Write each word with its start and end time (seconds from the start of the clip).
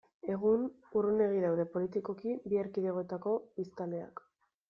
Egun, 0.35 0.61
urrunegi 1.01 1.43
daude 1.43 1.65
politikoki 1.75 2.33
bi 2.53 2.59
erkidegoetako 2.63 3.35
biztanleak. 3.61 4.27